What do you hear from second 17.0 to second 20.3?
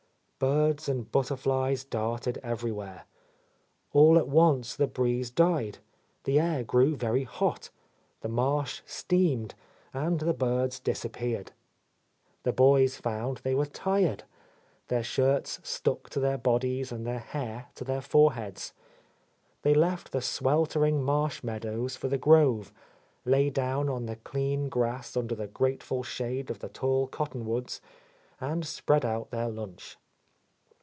their hair to their foreheads. They left the